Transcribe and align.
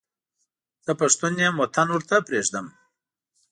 زه 0.85 0.91
پښتون 1.01 1.33
یم 1.45 1.55
وطن 1.63 1.87
ورته 1.91 2.15
پرېږدم. 2.27 2.65